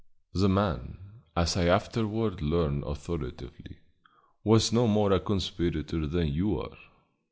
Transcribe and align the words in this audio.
The 0.33 0.49
man, 0.49 0.97
as 1.37 1.55
I 1.55 1.67
afterward 1.67 2.41
learned 2.41 2.85
authoritatively, 2.87 3.81
was 4.43 4.73
no 4.73 4.87
more 4.87 5.11
a 5.11 5.19
conspirator 5.19 6.07
than 6.07 6.29
you 6.33 6.59
are. 6.59 6.75